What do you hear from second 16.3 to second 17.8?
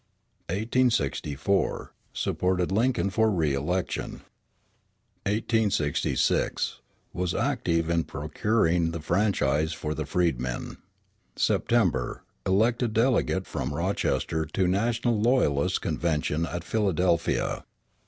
at Philadelphia.